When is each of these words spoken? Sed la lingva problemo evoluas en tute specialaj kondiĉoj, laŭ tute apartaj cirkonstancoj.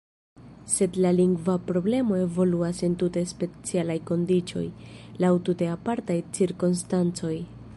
Sed 0.75 0.95
la 1.05 1.09
lingva 1.17 1.57
problemo 1.65 2.15
evoluas 2.21 2.79
en 2.87 2.95
tute 3.03 3.23
specialaj 3.33 3.99
kondiĉoj, 4.13 4.65
laŭ 5.25 5.33
tute 5.51 5.69
apartaj 5.75 6.17
cirkonstancoj. 6.39 7.35